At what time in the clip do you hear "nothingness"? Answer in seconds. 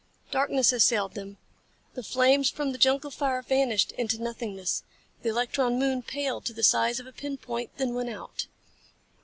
4.19-4.81